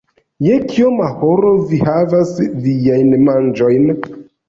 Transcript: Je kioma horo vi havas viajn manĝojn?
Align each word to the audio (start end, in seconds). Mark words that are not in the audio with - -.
Je 0.45 0.55
kioma 0.71 1.09
horo 1.19 1.53
vi 1.73 1.81
havas 1.91 2.35
viajn 2.67 3.17
manĝojn? 3.31 3.91